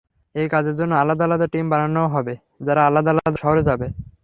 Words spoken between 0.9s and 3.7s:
আলাদা আলাদা টিম বানানো হবে, যারা আলাদা আলাদা শহরে